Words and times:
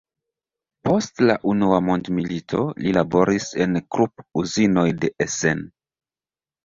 Post 0.87 1.19
la 1.31 1.35
unua 1.51 1.81
mondmilito, 1.89 2.63
li 2.85 2.95
laboris 2.97 3.47
en 3.67 3.79
Krupp-uzinoj 3.97 4.87
de 5.05 5.13
Essen. 5.27 5.63